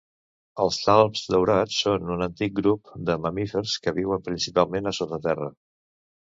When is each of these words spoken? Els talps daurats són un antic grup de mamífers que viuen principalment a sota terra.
Els 0.61 0.77
talps 0.85 1.19
daurats 1.33 1.77
són 1.85 2.09
un 2.15 2.23
antic 2.27 2.55
grup 2.61 2.89
de 3.11 3.19
mamífers 3.27 3.75
que 3.85 3.95
viuen 3.99 4.25
principalment 4.31 4.93
a 4.95 4.97
sota 5.03 5.21
terra. 5.29 5.53